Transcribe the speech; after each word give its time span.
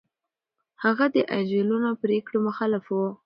هغه 0.83 1.05
د 1.13 1.15
عجولانه 1.35 1.91
پرېکړو 2.01 2.37
مخالف 2.47 2.85
و. 2.93 2.97